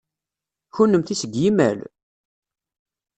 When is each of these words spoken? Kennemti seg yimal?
Kennemti 0.75 1.15
seg 1.21 1.33
yimal? 1.41 1.79